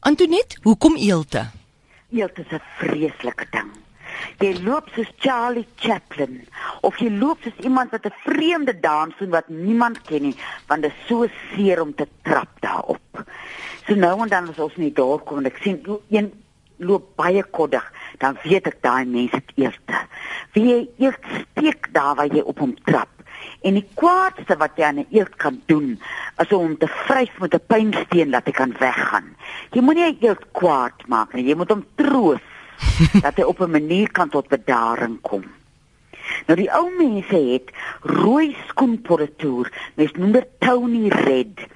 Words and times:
Antonet, 0.00 0.58
hoekom 0.62 0.96
eelte? 0.96 1.48
Eelte 2.10 2.40
is 2.40 2.52
'n 2.52 2.62
vreeslike 2.78 3.46
ding. 3.50 3.70
Jy 4.38 4.62
loop 4.62 4.88
soos 4.94 5.10
Charlie 5.18 5.66
Chaplin 5.76 6.46
of 6.80 6.96
jy 6.98 7.10
loop 7.10 7.38
soos 7.42 7.64
iemand 7.64 7.90
wat 7.90 8.06
'n 8.06 8.14
vreemde 8.24 8.80
dans 8.80 9.14
doen 9.18 9.30
wat 9.30 9.48
niemand 9.48 10.02
ken 10.02 10.22
nie, 10.22 10.36
want 10.66 10.82
dit 10.82 10.90
is 10.90 11.06
so 11.06 11.26
seer 11.50 11.80
om 11.80 11.94
te 11.94 12.06
trap 12.22 12.48
daarop. 12.60 13.24
So 13.86 13.94
nou 13.94 14.22
en 14.22 14.28
dan 14.28 14.48
as 14.48 14.58
ons 14.58 14.76
nie 14.76 14.92
daar 14.92 15.18
kom 15.18 15.38
en 15.38 15.46
ek 15.46 15.58
sien 15.62 16.00
een 16.08 16.32
loop 16.76 17.16
baie 17.16 17.42
koddig, 17.42 17.92
dan 18.18 18.38
weet 18.42 18.66
ek 18.66 18.82
daai 18.82 19.04
mense 19.04 19.34
het 19.34 19.52
eerste. 19.54 20.06
Wie 20.52 20.64
jy 20.64 20.88
eers 20.98 21.18
steek 21.42 21.92
daar 21.92 22.14
waar 22.14 22.34
jy 22.34 22.40
op 22.40 22.58
hom 22.58 22.74
trap. 22.84 23.17
En 23.66 23.74
die 23.74 23.86
kwaadste 23.98 24.56
wat 24.56 24.76
jy 24.78 24.84
aan 24.84 25.00
'n 25.02 25.10
eelt 25.10 25.36
kan 25.36 25.62
doen, 25.66 25.98
is 26.38 26.52
om 26.52 26.78
te 26.78 26.86
vryf 26.86 27.38
met 27.38 27.54
'n 27.54 27.66
pynsteen 27.66 28.30
dat 28.30 28.46
hy 28.46 28.52
kan 28.52 28.74
weggaan. 28.78 29.36
Jy 29.70 29.80
moenie 29.80 30.04
'n 30.12 30.18
eelt 30.20 30.44
kwaad 30.52 31.06
maak 31.06 31.32
nie, 31.34 31.44
jy 31.44 31.54
moet 31.54 31.70
hom 31.70 31.84
troos 31.94 32.40
dat 33.24 33.36
hy 33.36 33.42
op 33.42 33.60
'n 33.60 33.70
manier 33.70 34.10
kan 34.10 34.28
tot 34.28 34.48
bedaring 34.48 35.20
kom. 35.20 35.44
Nou 36.46 36.56
die 36.58 36.70
ou 36.72 36.90
mense 36.90 37.36
het 37.36 37.70
rooi 38.02 38.56
skoenpolitoer, 38.68 39.72
mens 39.94 40.12
noem 40.12 40.32
dit 40.32 40.48
Tony 40.58 41.08
Red. 41.08 41.66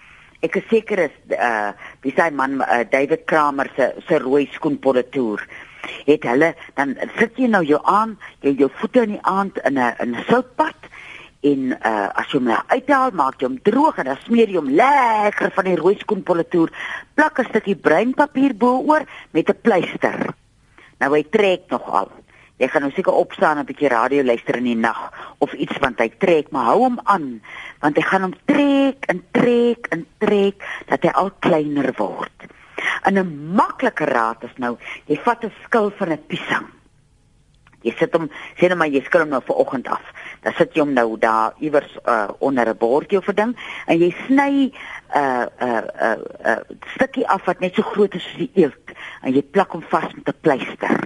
Ek 0.42 0.56
is 0.56 0.69
seker 0.69 0.98
is 0.98 1.17
uh 1.39 1.73
dis 2.03 2.19
hy 2.19 2.30
man 2.30 2.61
uh, 2.61 2.83
David 2.91 3.25
Kramer 3.25 3.70
se 3.77 3.92
se 4.06 4.19
rooi 4.19 4.48
skoenpolitoer. 4.53 5.47
Het 6.06 6.23
hulle 6.23 6.55
dan 6.75 6.97
sit 7.19 7.39
jy 7.39 7.48
nou 7.51 7.64
jou 7.64 7.80
aan, 7.84 8.19
jy 8.41 8.55
jou 8.59 8.70
voete 8.80 9.03
in 9.03 9.17
die 9.17 9.27
aand 9.27 9.59
in 9.64 9.78
'n 9.78 9.95
in 9.98 10.14
'n 10.14 10.25
soutpad 10.28 10.81
en 11.42 11.73
uh 11.74 12.09
as 12.14 12.30
jy 12.30 12.38
hom 12.38 12.48
nou 12.51 12.59
uithaal, 12.70 13.10
maak 13.19 13.41
jy 13.41 13.48
hom 13.48 13.59
droog 13.66 13.98
en 13.98 14.10
dan 14.10 14.20
smeer 14.23 14.50
jy 14.50 14.60
hom 14.60 14.70
lekker 14.78 15.50
van 15.56 15.69
die 15.69 15.78
rooi 15.80 15.96
skoenpolitoer, 15.98 16.70
plak 17.14 17.41
'n 17.41 17.50
stukkie 17.50 17.77
breinpapier 17.77 18.55
bo-oor 18.55 19.02
met 19.33 19.50
'n 19.50 19.60
pleister. 19.62 20.34
Nou 21.00 21.10
hy 21.14 21.24
trek 21.30 21.70
nogal. 21.70 22.11
Jy 22.58 22.69
gaan 22.69 22.83
nou 22.83 22.92
seker 22.94 23.12
opstaan 23.12 23.58
en 23.58 23.64
'n 23.64 23.67
bietjie 23.67 23.89
radio 23.89 24.22
luister 24.22 24.56
in 24.56 24.64
die 24.64 24.77
nag 24.77 25.11
of 25.39 25.52
iets 25.52 25.78
want 25.78 25.98
hy 25.98 26.08
trek, 26.19 26.50
maar 26.50 26.64
hou 26.64 26.78
hom 26.78 27.00
aan 27.05 27.42
want 27.80 27.97
hy 27.97 28.02
gaan 28.02 28.22
hom 28.22 28.34
trek 28.45 29.05
en 29.11 29.24
trek 29.33 29.86
en 29.91 30.06
trek 30.19 30.62
dat 30.86 31.02
hy 31.02 31.11
al 31.11 31.30
kleiner 31.41 31.92
word. 31.97 32.47
En 33.02 33.19
'n 33.19 33.55
maklike 33.55 34.05
raad 34.05 34.45
is 34.45 34.56
nou, 34.56 34.78
jy 35.06 35.19
vat 35.24 35.45
'n 35.45 35.52
skil 35.64 35.91
van 35.91 36.12
'n 36.12 36.27
piesang. 36.27 36.81
Jy 37.83 37.94
sit 37.98 38.12
hom, 38.14 38.28
sê 38.58 38.69
net 38.69 38.78
maar 38.78 38.88
jy 38.88 39.02
hom 39.12 39.28
nou 39.28 39.41
vir 39.47 39.56
oggend 39.56 39.88
af. 39.88 40.02
Dan 40.42 40.55
sit 40.58 40.75
jy 40.75 40.80
hom 40.80 40.92
nou 40.94 41.19
daar 41.19 41.55
iewers 41.58 41.98
uh, 42.06 42.28
onder 42.39 42.69
'n 42.69 42.78
bordjie 42.78 43.19
of 43.19 43.28
'n 43.28 43.34
ding 43.34 43.56
en 43.86 43.98
jy 43.98 44.11
sny 44.27 44.70
'n 44.70 44.72
uh, 45.14 45.47
'n 45.61 45.66
uh, 45.69 45.83
'n 45.83 46.20
uh, 46.47 46.52
uh, 46.52 46.61
stukkie 46.94 47.28
af 47.28 47.44
wat 47.44 47.61
net 47.61 47.74
so 47.74 47.83
groot 47.83 48.14
is 48.14 48.22
soos 48.22 48.39
die 48.39 48.50
eelt 48.55 48.97
en 49.22 49.34
jy 49.34 49.42
plak 49.42 49.72
hom 49.72 49.83
vas 49.83 50.12
met 50.14 50.28
'n 50.28 50.41
pleister. 50.41 50.98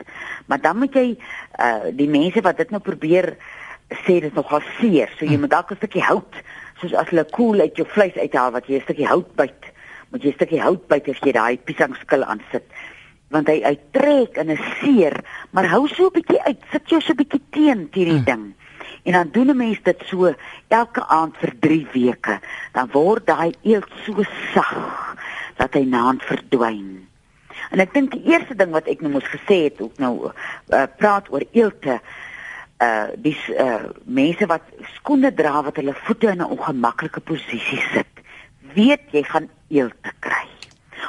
Maar 0.47 0.61
dan 0.61 0.79
moet 0.79 0.95
jy 0.95 1.19
uh 1.59 1.91
die 1.93 2.09
mense 2.09 2.41
wat 2.41 2.57
dit 2.57 2.71
nou 2.71 2.81
probeer 2.81 3.37
sê 4.05 4.21
dit 4.21 4.35
nogal 4.35 4.63
seer. 4.79 5.11
So 5.19 5.25
jy 5.25 5.35
hm. 5.35 5.41
moet 5.41 5.51
dalk 5.51 5.71
'n 5.71 5.77
stukkie 5.77 6.03
hout 6.03 6.35
soos 6.81 6.95
as 6.95 7.09
hulle 7.09 7.25
koel 7.25 7.61
uit 7.61 7.77
jou 7.77 7.87
vleis 7.89 8.17
uithaal 8.17 8.53
wat 8.53 8.67
jy 8.67 8.77
'n 8.79 8.87
stukkie 8.87 9.09
hout 9.09 9.35
byt. 9.37 9.73
Moet 10.11 10.23
jy 10.23 10.29
'n 10.31 10.39
stukkie 10.39 10.61
hout 10.61 10.87
byt 10.89 11.09
as 11.09 11.21
jy 11.21 11.33
daai 11.33 11.59
piesangskil 11.59 12.25
aansit. 12.25 12.65
Want 13.35 13.49
hy 13.51 13.59
hy 13.65 13.75
trek 13.91 14.39
en 14.39 14.53
is 14.55 14.63
seer, 14.81 15.17
maar 15.51 15.69
hou 15.73 15.87
so 15.89 16.07
'n 16.07 16.15
bietjie 16.15 16.43
uit. 16.43 16.61
Sit 16.71 16.91
jou 16.91 17.01
so 17.01 17.13
'n 17.13 17.17
bietjie 17.17 17.43
teen 17.51 17.89
hierdie 17.93 18.23
hm. 18.23 18.25
ding. 18.25 18.55
En 19.03 19.13
dan 19.13 19.29
doen 19.33 19.51
'n 19.51 19.57
mens 19.57 19.83
dit 19.83 20.03
so 20.07 20.35
elke 20.69 21.07
aand 21.07 21.37
vir 21.37 21.53
3 21.61 21.87
weke. 21.93 22.41
Dan 22.73 22.89
word 22.93 23.27
daai 23.27 23.55
eelt 23.63 23.93
so 24.05 24.23
sag 24.55 25.17
dat 25.57 25.75
hy 25.75 25.85
naand 25.85 26.23
verdwyn. 26.23 27.09
En 27.71 27.81
ek 27.81 27.95
dink 27.95 28.11
die 28.11 28.25
eerste 28.33 28.55
ding 28.55 28.71
wat 28.71 28.87
ek 28.87 29.01
nou 29.01 29.13
moes 29.13 29.29
gesê 29.31 29.67
het, 29.67 29.81
ook 29.81 29.99
nou 29.99 30.31
uh, 30.31 30.83
praat 30.97 31.31
oor 31.33 31.43
eelte. 31.53 32.01
Uh 32.79 33.09
dis 33.17 33.49
uh 33.49 33.89
mense 34.05 34.47
wat 34.47 34.63
skoene 34.95 35.35
dra 35.35 35.63
wat 35.63 35.77
hulle 35.77 35.95
voete 35.95 36.29
in 36.29 36.43
'n 36.45 36.53
ongemaklike 36.53 37.21
posisie 37.21 37.83
sit. 37.93 38.13
Weet 38.75 39.01
jy 39.11 39.23
gaan 39.23 39.49
eelte 39.69 40.13
kry 40.21 40.26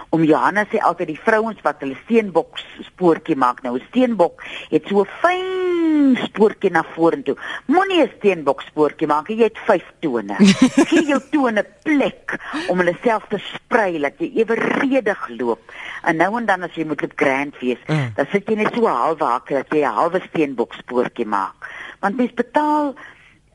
om 0.10 0.24
Johanna 0.24 0.64
sê 0.72 0.80
altyd 0.80 1.12
die 1.12 1.20
vrouens 1.20 1.60
wat 1.66 1.82
hulle 1.84 1.98
steenbok 2.06 2.60
spoortjie 2.88 3.36
maak. 3.36 3.62
Nou 3.64 3.76
'n 3.76 3.88
steenbok 3.90 4.44
het 4.70 4.88
so 4.88 5.02
'n 5.02 5.10
fyn 5.22 6.18
spoortjie 6.28 6.72
na 6.72 6.84
vorentoe. 6.96 7.36
Moenie 7.66 8.02
'n 8.04 8.12
steenbok 8.18 8.62
spoortjie 8.62 9.08
maak 9.08 9.28
jy 9.28 9.44
het 9.44 9.58
vyf 9.68 9.84
tone. 10.00 10.36
Gee 10.90 11.06
jou 11.06 11.22
tone 11.32 11.66
plek 11.84 12.40
om 12.70 12.78
hulle 12.78 12.96
self 13.04 13.28
te 13.30 13.38
sprei 13.38 14.00
dat 14.00 14.14
jy 14.18 14.32
eweredig 14.36 15.28
loop. 15.30 15.62
En 16.04 16.16
nou 16.16 16.38
en 16.38 16.46
dan 16.46 16.64
as 16.64 16.76
jy 16.76 16.86
moet 16.86 17.02
loop 17.02 17.14
grand 17.16 17.56
fees 17.56 17.80
mm. 17.88 18.14
dan 18.16 18.26
sit 18.32 18.48
jy 18.48 18.56
net 18.56 18.74
so 18.74 18.88
half 18.88 19.20
wakker 19.20 19.64
dat 19.64 19.74
jy 19.74 19.84
'n 19.84 19.94
halwe 19.94 20.22
steenbok 20.30 20.74
spoortjie 20.74 21.26
maak. 21.26 21.56
Want 22.00 22.18
mens 22.18 22.34
betaal 22.34 22.96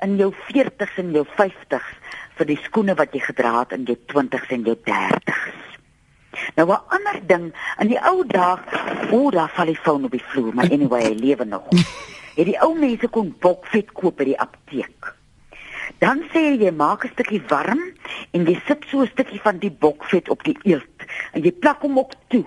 in 0.03 0.17
jou 0.17 0.33
40s 0.35 0.99
en 0.99 1.13
jou 1.13 1.25
50s 1.25 1.91
vir 2.37 2.47
die 2.47 2.61
skoene 2.63 2.95
wat 2.95 3.13
jy 3.13 3.21
gedra 3.21 3.59
het 3.61 3.73
in 3.73 3.85
jou 3.85 3.97
20s 4.13 4.51
en 4.51 4.63
jou 4.63 4.77
30s 4.77 5.73
Nou 6.57 6.69
'n 6.69 6.83
ander 6.89 7.21
ding, 7.27 7.53
in 7.79 7.89
die 7.89 8.01
ou 8.01 8.25
dae, 8.27 8.59
o, 9.11 9.31
daar 9.31 9.51
val 9.55 9.67
die 9.67 9.77
foon 9.77 10.05
op 10.05 10.11
die 10.11 10.25
vloer, 10.25 10.55
maar 10.55 10.71
anyway, 10.71 11.03
hy 11.05 11.15
lewe 11.15 11.45
nog. 11.45 11.69
Het 12.37 12.47
die 12.47 12.61
ou 12.65 12.73
mense 12.79 13.09
kon 13.09 13.35
bokvet 13.41 13.93
koop 13.93 14.17
by 14.17 14.25
die 14.25 14.39
apteek. 14.41 15.13
Dan 16.01 16.25
sê 16.33 16.57
jy 16.57 16.71
maak 16.73 17.05
'n 17.05 17.13
stukkie 17.13 17.43
warm 17.49 17.83
en 18.33 18.47
jy 18.47 18.57
sit 18.67 18.85
so 18.89 19.03
'n 19.03 19.13
stukkie 19.13 19.41
van 19.41 19.59
die 19.59 19.71
bokvet 19.71 20.29
op 20.29 20.43
die 20.45 20.57
eelt 20.63 21.07
en 21.33 21.43
jy 21.43 21.53
plak 21.53 21.83
hom 21.83 21.99
op 21.99 22.15
toe. 22.29 22.45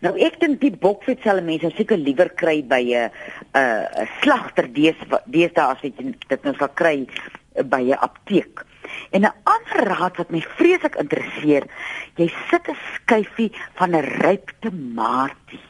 Nou 0.00 0.14
ek 0.18 0.40
dink 0.40 0.60
die 0.60 0.70
bokvet 0.70 1.22
sal 1.22 1.42
mense 1.42 1.70
seker 1.76 1.96
liewer 1.96 2.30
kry 2.34 2.62
by 2.62 2.82
'n 2.82 3.10
'n 3.54 4.08
slagter 4.22 4.68
deesdae 4.72 5.66
as 5.66 5.82
jy 5.82 5.92
dit 6.28 6.44
nou 6.44 6.54
sal 6.54 6.68
kry 6.68 7.06
by 7.64 7.82
'n 7.82 7.98
apteek. 7.98 8.64
En 9.10 9.22
'n 9.22 9.34
ander 9.44 9.80
raad 9.88 10.16
wat 10.16 10.30
my 10.30 10.40
vreeslik 10.40 10.94
interesseer, 10.94 11.64
jy 12.16 12.28
sit 12.50 12.68
'n 12.68 12.76
skyfie 12.94 13.52
van 13.74 13.94
'n 13.94 14.04
ryp 14.22 14.52
tamatie. 14.60 15.60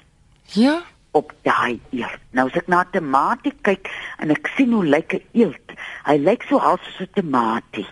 Ja, 0.45 0.83
op 1.15 1.33
daai 1.43 1.81
eelt. 1.91 2.23
Nou 2.31 2.49
as 2.49 2.57
ek 2.59 2.69
na 2.69 2.85
tamatie 2.91 3.55
kyk 3.67 3.91
en 4.19 4.31
ek 4.35 4.51
sien 4.57 4.73
hoe 4.73 4.85
lyk 4.85 5.15
'n 5.15 5.23
eelt, 5.33 5.69
hy 6.09 6.17
lyk 6.19 6.43
so 6.49 6.59
half 6.59 6.83
soos 6.83 7.09
'n 7.09 7.15
tamatie. 7.15 7.87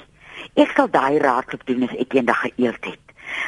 Ek 0.54 0.72
sal 0.76 0.90
daai 0.90 1.18
raad 1.18 1.54
op 1.54 1.66
doen 1.66 1.82
as 1.86 1.96
ek 1.96 2.14
eendag 2.14 2.44
'n 2.44 2.52
eelt 2.64 2.84
het. 2.84 3.01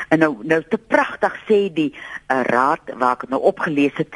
En 0.08 0.18
nou 0.18 0.32
nou 0.42 0.62
te 0.68 0.78
pragtig 0.78 1.36
sê 1.48 1.60
die 1.72 1.90
uh, 1.92 2.42
raad 2.48 2.92
waar 3.00 3.16
ek 3.18 3.28
nou 3.32 3.40
opgelees 3.50 3.96
het, 3.96 4.10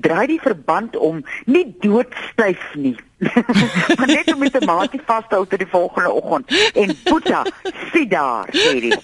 draai 0.00 0.26
die 0.26 0.40
verband 0.42 0.96
om 0.96 1.22
nie 1.46 1.66
doodstyf 1.80 2.74
nie. 2.74 2.96
maar 3.98 4.06
net 4.06 4.32
om 4.32 4.38
met 4.38 4.56
'n 4.56 4.64
maatie 4.64 5.00
vas 5.04 5.24
te 5.28 5.34
hou 5.34 5.46
tot 5.46 5.58
die 5.58 5.68
volgende 5.68 6.12
oggend 6.12 6.72
en 6.74 6.96
Boeta 7.04 7.44
sien 7.92 8.08
daar 8.08 8.48
sê 8.52 8.80
die. 8.80 8.96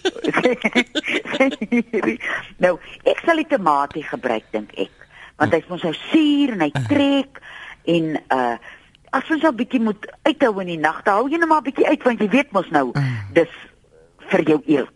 nou, 2.65 2.79
ek 3.05 3.21
sal 3.25 3.37
die 3.37 3.47
tamatie 3.49 4.03
gebruik 4.03 4.45
dink 4.51 4.73
ek, 4.73 4.93
want 5.37 5.53
hy's 5.53 5.69
mos 5.69 5.85
so 5.85 5.93
suur 5.93 6.57
en 6.57 6.65
hy 6.65 6.73
trek 6.89 7.41
en 7.85 8.17
uh 8.33 8.57
as 9.17 9.31
ons 9.31 9.45
'n 9.45 9.57
bietjie 9.57 9.81
moet 9.81 10.03
uithou 10.23 10.61
in 10.61 10.67
die 10.67 10.79
nag, 10.79 11.01
hou 11.05 11.29
jy 11.29 11.39
net 11.39 11.49
maar 11.49 11.61
'n 11.61 11.69
bietjie 11.69 11.89
uit 11.89 12.03
want 12.03 12.21
jy 12.21 12.29
weet 12.29 12.53
mos 12.53 12.69
nou 12.71 12.93
dis 13.33 13.53
vir 14.29 14.43
jou 14.43 14.61
eelt. 14.67 14.96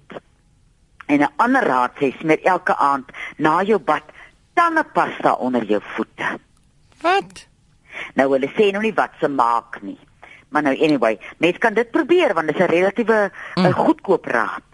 En 1.10 1.20
'n 1.20 1.32
ander 1.36 1.64
raad 1.72 1.92
sê 1.98 2.12
smeer 2.18 2.42
elke 2.42 2.76
aand 2.76 3.08
na 3.36 3.62
jou 3.62 3.78
bad 3.78 4.02
tandepasta 4.54 5.32
onder 5.32 5.64
jou 5.64 5.80
voete. 5.94 6.38
Wat? 7.00 7.48
Nou 8.14 8.28
hulle 8.32 8.50
sê 8.54 8.70
nou 8.70 8.82
nie 8.82 8.94
wat 8.94 9.10
se 9.20 9.28
maak 9.28 9.82
nie. 9.82 9.98
Maar 10.48 10.62
nou 10.62 10.76
anyway, 10.78 11.18
mens 11.38 11.58
kan 11.58 11.74
dit 11.74 11.90
probeer 11.90 12.34
want 12.34 12.46
dit 12.46 12.56
is 12.56 12.62
'n 12.62 12.70
relatiewe 12.70 13.30
mm. 13.54 13.64
uh, 13.64 13.74
goedkoop 13.74 14.24
raad. 14.24 14.70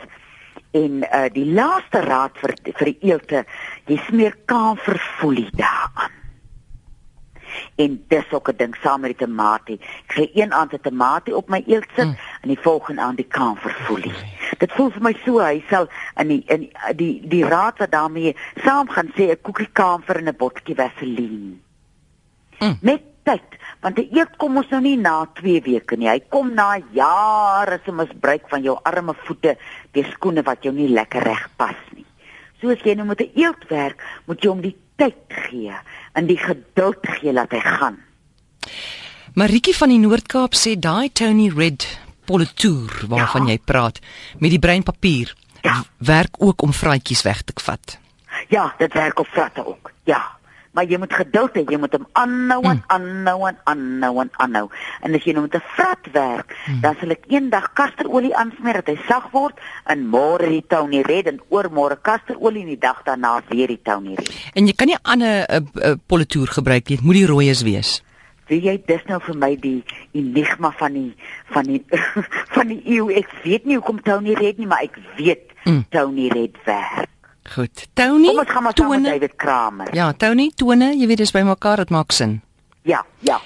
En 0.71 0.93
uh, 1.03 1.25
die 1.33 1.47
laaste 1.53 2.01
raad 2.01 2.33
vir 2.41 2.53
vir 2.63 2.85
die 2.85 2.99
eelte, 3.01 3.45
jy 3.87 3.97
smeer 4.09 4.37
kamferfolie 4.45 5.51
daaraan 5.53 6.17
en 7.77 8.05
dis 8.09 8.33
ook 8.33 8.49
'n 8.49 8.57
ding 8.57 8.77
saam 8.83 9.01
met 9.01 9.19
die 9.19 9.27
tamatie. 9.27 9.81
Ek 9.81 10.07
kry 10.07 10.31
een 10.35 10.53
aand 10.53 10.73
'n 10.73 10.81
tamatie 10.81 11.37
op 11.37 11.49
my 11.49 11.63
eelt 11.67 11.89
sit 11.95 12.05
mm. 12.05 12.19
en 12.41 12.49
die 12.49 12.61
volgende 12.61 13.03
aand 13.03 13.17
die 13.17 13.27
kamferfolie. 13.29 14.15
Dit 14.59 14.73
voel 14.73 14.91
vir 14.91 15.03
my 15.03 15.15
so 15.25 15.41
hy 15.43 15.65
sal 15.71 15.89
in 16.21 16.29
die 16.29 16.43
in 16.49 16.69
die 16.97 17.21
die 17.29 17.45
raad 17.45 17.79
wat 17.79 17.93
daarmee 17.93 18.35
saam 18.65 18.89
gaan 18.89 19.13
sê 19.17 19.31
'n 19.31 19.43
koekie 19.43 19.73
kamfer 19.73 20.19
en 20.19 20.29
'n 20.29 20.37
botjie 20.37 20.75
vaseline. 20.75 21.59
Mm. 22.61 22.79
Met 22.81 23.03
tyd, 23.27 23.59
want 23.83 23.97
die 23.97 24.09
eelt 24.15 24.37
kom 24.41 24.57
ons 24.57 24.71
nou 24.71 24.81
nie 24.81 24.97
na 24.97 25.27
2 25.41 25.61
weke 25.67 25.97
nie. 25.97 26.09
Hy 26.09 26.21
kom 26.33 26.55
na 26.55 26.79
jare 26.95 27.81
se 27.85 27.93
misbruik 27.93 28.49
van 28.49 28.63
jou 28.63 28.79
arme 28.83 29.15
voete, 29.27 29.57
die 29.93 30.05
skoene 30.13 30.43
wat 30.47 30.63
jou 30.63 30.73
nie 30.75 30.89
lekker 30.89 31.27
reg 31.27 31.49
pas 31.57 31.77
nie. 31.95 32.07
Soos 32.61 32.81
jy 32.85 32.95
nou 32.95 33.07
met 33.07 33.21
'n 33.21 33.31
eelt 33.35 33.69
werk, 33.69 34.03
moet 34.27 34.43
jy 34.43 34.49
hom 34.49 34.61
die 34.61 34.77
tyd 34.97 35.29
gee 35.29 35.75
en 36.15 36.27
die 36.27 36.39
geduld 36.39 37.03
gee 37.03 37.33
dat 37.33 37.51
hy 37.51 37.61
gaan. 37.61 37.99
Maritjie 39.35 39.77
van 39.77 39.89
die 39.89 39.99
Noord-Kaap 39.99 40.55
sê 40.55 40.79
daai 40.79 41.13
Tony 41.13 41.51
Red 41.53 42.06
politoer 42.27 43.05
waarvan 43.09 43.47
ja. 43.47 43.55
jy 43.55 43.59
praat 43.65 44.01
met 44.39 44.51
die 44.51 44.63
breinpapier 44.63 45.35
ja. 45.63 45.83
werk 45.99 46.39
ook 46.39 46.63
om 46.63 46.73
vraatjies 46.73 47.23
weg 47.23 47.43
te 47.43 47.53
vat. 47.65 47.99
Ja, 48.49 48.75
dit 48.79 48.93
werk 48.93 49.19
op 49.19 49.27
vratte 49.27 49.67
ook. 49.67 49.93
Ja. 50.05 50.37
Maar 50.77 50.85
jy 50.85 50.99
moet 51.01 51.15
geduld 51.17 51.55
hê, 51.57 51.63
jy 51.65 51.79
moet 51.81 51.95
hom 51.97 52.05
aanhou 52.21 52.59
en 52.69 52.83
aanhou 52.93 53.47
en 53.49 53.57
aanhou 53.65 54.21
en 54.21 54.31
aanhou. 54.45 54.67
En 55.01 55.15
as 55.17 55.25
jy 55.25 55.33
nou 55.33 55.47
met 55.47 55.55
'n 55.57 55.65
vrat 55.73 56.11
werk, 56.13 56.53
hmm. 56.67 56.81
dan 56.81 56.97
sal 57.01 57.15
ek 57.17 57.25
eendag 57.33 57.73
kasterolie 57.73 58.35
aansmeer 58.37 58.83
dat 58.85 58.93
hy 58.93 58.99
sag 59.09 59.31
word 59.33 59.57
en 59.87 60.05
môre 60.05 60.49
die 60.49 60.65
Tony 60.69 61.01
Red 61.01 61.33
en 61.33 61.41
oormôre 61.49 61.97
kasterolie 61.97 62.61
en 62.61 62.75
die 62.77 62.79
dag 62.79 63.01
daarna 63.09 63.41
weer 63.49 63.73
die 63.73 63.81
Tony 63.83 64.15
Red. 64.15 64.29
En 64.53 64.67
jy 64.67 64.75
kan 64.77 64.87
nie 64.87 65.01
ander 65.03 65.47
'n 65.49 65.65
uh, 65.65 65.89
uh, 65.89 65.95
politoer 66.07 66.49
gebruik 66.49 66.89
nie, 66.89 66.97
dit 66.97 67.05
moet 67.05 67.15
die 67.15 67.27
rooies 67.27 67.63
wees. 67.63 68.03
Wie 68.47 68.61
jy 68.63 68.77
dis 68.87 69.03
nou 69.11 69.19
vir 69.27 69.37
my 69.43 69.53
die 69.59 69.81
enigma 70.15 70.71
van 70.79 70.95
die 70.95 71.11
van 71.55 71.67
die 71.67 71.83
van 72.55 72.71
die 72.71 72.81
eeu. 72.85 73.11
Ek 73.11 73.31
weet 73.45 73.67
nie 73.67 73.79
hoekom 73.81 74.03
Tony 74.07 74.37
Red 74.39 74.61
nie, 74.63 74.69
maar 74.71 74.87
ek 74.87 74.99
weet 75.19 75.53
mm. 75.65 75.87
Tony 75.91 76.31
Red 76.33 76.59
werk. 76.67 77.11
Goed. 77.55 77.87
Tony. 77.95 78.33
Kom 78.33 78.43
ons 78.43 78.51
gaan 78.51 78.63
maar 78.67 78.75
saam 78.77 78.91
met 78.91 79.05
David 79.05 79.37
Kramer. 79.39 79.95
Ja, 79.95 80.11
Tony, 80.13 80.51
tone, 80.55 80.93
jy 80.99 81.07
weet 81.07 81.23
dis 81.23 81.35
by 81.35 81.45
mekaar 81.47 81.85
dit 81.85 81.95
maak 81.95 82.15
sin. 82.15 82.41
Ja, 82.87 83.05
ja. 83.27 83.41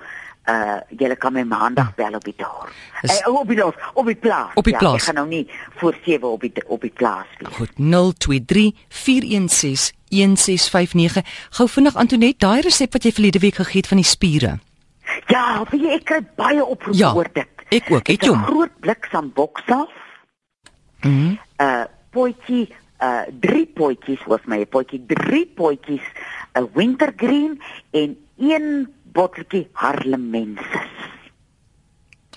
Uh 0.47 0.79
jy 0.95 1.15
kan 1.19 1.33
my 1.35 1.43
maandag 1.43 1.89
bel 1.95 2.15
op 2.15 2.23
die 2.23 2.35
dorp. 2.37 2.69
Is... 3.01 3.19
Uh, 3.19 3.33
op 3.35 3.49
die 3.51 3.57
dorp, 3.59 3.81
op 3.93 4.05
die 4.07 4.15
plaas. 4.15 4.53
Op 4.55 4.63
die 4.63 4.73
ja, 4.73 4.79
plaas. 4.79 5.01
Ek 5.01 5.09
gaan 5.09 5.19
nou 5.19 5.27
nie 5.27 5.43
voor 5.81 5.97
7 6.05 6.29
op 6.29 6.45
die 6.45 6.53
op 6.67 6.81
die 6.81 6.93
plaas 6.93 7.27
wees. 7.39 7.55
Goed, 7.57 7.73
023 7.75 8.71
416 8.87 9.97
1659. 10.07 11.35
Gou 11.59 11.67
vinnig 11.69 11.99
Antonet, 11.99 12.39
daai 12.39 12.61
resep 12.63 12.95
wat 12.95 13.03
jy 13.03 13.11
verlede 13.11 13.43
week 13.43 13.59
gegee 13.59 13.83
het 13.83 13.91
van 13.91 13.99
die 13.99 14.07
spiere. 14.07 14.55
Ja, 15.27 15.65
wie 15.71 15.91
ek 15.91 16.07
kry 16.07 16.21
baie 16.39 16.63
oproepe 16.63 16.97
ja, 16.97 17.11
oor 17.15 17.27
dit. 17.33 17.67
Ek 17.67 17.91
ook, 17.91 18.07
het 18.07 18.23
jy 18.23 18.31
hom? 18.31 18.43
Groot 18.47 18.79
blik 18.79 19.07
sambokself. 19.11 19.93
Mhm. 21.03 21.11
Mm 21.11 21.37
uh 21.57 21.85
potjie 22.13 22.69
uh 23.01 23.25
drie 23.39 23.65
potjies 23.65 24.23
was 24.25 24.41
my 24.45 24.65
potjie 24.65 25.01
drie 25.05 25.45
potjies 25.45 26.05
'n 26.53 26.63
uh, 26.63 26.69
wintergreen 26.73 27.61
en 27.91 28.17
een 28.37 28.87
botteltjie 29.11 29.67
harlemensis. 29.73 30.93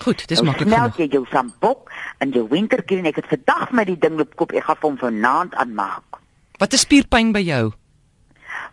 Goed, 0.01 0.27
dis 0.27 0.41
maklik. 0.41 0.69
Nou 0.69 0.89
jy 0.97 1.07
jou 1.13 1.25
sambok 1.29 1.91
en 2.17 2.31
jou 2.33 2.47
wintergreen, 2.49 3.05
ek 3.05 3.21
het 3.21 3.29
vandag 3.29 3.71
met 3.71 3.91
die 3.91 3.97
ding 3.97 4.17
loop 4.17 4.33
koop, 4.35 4.51
ek 4.57 4.65
gaan 4.65 4.81
hom 4.81 4.97
vanaand 4.97 5.53
aanmaak. 5.61 6.17
Wat 6.57 6.73
is 6.73 6.85
spierpyn 6.87 7.31
by 7.35 7.43
jou? 7.45 7.71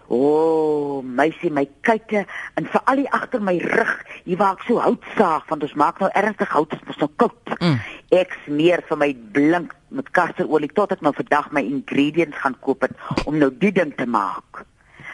O, 0.08 0.18
oh, 0.18 1.02
meisie, 1.04 1.50
my 1.52 1.66
kyke 1.84 2.22
en 2.56 2.68
veral 2.72 3.02
die 3.02 3.10
agter 3.12 3.42
my 3.44 3.58
rug, 3.60 3.90
hier 4.24 4.40
waar 4.40 4.56
ek 4.56 4.64
so 4.64 4.80
hout 4.80 5.04
saag 5.18 5.44
want 5.50 5.66
ons 5.66 5.76
maak 5.76 6.00
nou 6.00 6.08
ernstig 6.16 6.48
hout, 6.54 6.72
dit 6.72 6.94
is 6.94 7.02
nou 7.02 7.10
koud. 7.20 7.52
Mm. 7.60 7.76
Ek 8.16 8.32
smeer 8.46 8.84
vir 8.88 9.02
my 9.04 9.10
blink 9.36 9.76
met 9.92 10.08
kasterolie 10.16 10.72
tot 10.72 10.96
ek 10.96 11.04
nou 11.04 11.12
vandag 11.16 11.52
my 11.52 11.64
ingredients 11.64 12.40
gaan 12.40 12.56
koop 12.64 12.88
het, 12.88 12.96
om 13.28 13.36
nou 13.36 13.52
die 13.52 13.74
ding 13.76 13.92
te 14.00 14.08
maak 14.08 14.64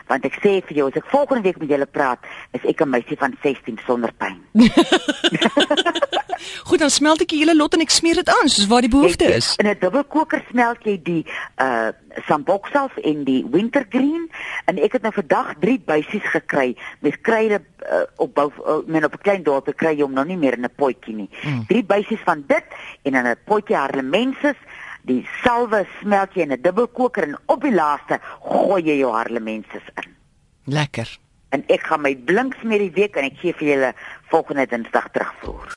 want 0.07 0.25
ek 0.25 0.39
sê 0.43 0.61
vir 0.69 0.77
jou 0.77 0.89
as 0.89 0.97
ek 1.01 1.11
volgende 1.13 1.43
week 1.43 1.59
met 1.59 1.69
julle 1.69 1.87
praat, 1.87 2.19
is 2.53 2.65
ek 2.65 2.81
'n 2.81 2.91
meisie 2.91 3.17
van 3.17 3.37
16 3.43 3.79
sonder 3.87 4.13
pyn. 4.13 4.39
Goed, 6.69 6.79
dan 6.79 6.91
smelt 6.91 7.21
ek 7.21 7.29
die 7.33 7.41
hele 7.41 7.57
lot 7.57 7.75
en 7.75 7.81
ek 7.81 7.91
smeer 7.91 8.21
dit 8.21 8.29
aan 8.29 8.49
soos 8.49 8.69
waar 8.69 8.85
die 8.85 8.93
behoefte 8.93 9.25
ek, 9.25 9.37
is. 9.41 9.55
In 9.57 9.69
'n 9.69 9.79
dubbelkoker 9.81 10.45
smelt 10.51 10.85
jy 10.85 11.01
die 11.03 11.25
uh 11.61 11.93
sambokself 12.29 12.97
en 13.03 13.25
die 13.27 13.43
wintergreen 13.51 14.31
en 14.71 14.79
ek 14.79 14.93
het 14.93 15.03
nou 15.03 15.11
vandag 15.13 15.55
3 15.59 15.81
buisies 15.87 16.23
gekry 16.31 16.77
met 17.03 17.21
kruide 17.27 17.59
uh, 17.59 18.07
op 18.23 18.35
bou 18.35 18.53
uh, 18.63 18.87
men 18.87 19.05
op 19.05 19.15
'n 19.19 19.23
klein 19.23 19.43
dorp 19.43 19.67
kry 19.77 19.97
jy 19.97 20.03
hom 20.03 20.15
nou 20.15 20.25
nie 20.25 20.37
meer 20.37 20.55
in 20.55 20.65
'n 20.65 20.75
potjie 20.77 21.15
nie. 21.15 21.29
3 21.43 21.83
mm. 21.83 21.87
buisies 21.87 22.23
van 22.25 22.45
dit 22.47 22.65
en 23.03 23.15
in 23.15 23.27
'n 23.27 23.37
potjie 23.45 23.77
harlemenses 23.77 24.57
die 25.09 25.23
salwe 25.43 25.85
smelt 26.01 26.35
jy 26.35 26.47
in 26.47 26.53
'n 26.53 26.63
dubbelkoker 26.63 27.29
en 27.29 27.37
op 27.47 27.63
die 27.63 27.75
laaste 27.75 28.19
gooi 28.41 28.83
jy 28.83 28.99
jou 28.99 29.13
harlemenses 29.13 29.87
in. 30.01 30.11
Lekker. 30.65 31.09
En 31.49 31.65
ek 31.69 31.87
gaan 31.87 32.03
my 32.03 32.17
blinks 32.17 32.63
met 32.63 32.79
die 32.79 32.91
week 32.91 33.17
en 33.17 33.25
ek 33.25 33.39
gee 33.39 33.53
vir 33.53 33.69
julle 33.69 33.93
volgende 34.33 34.67
Dinsdag 34.67 35.11
terugvoer. 35.13 35.71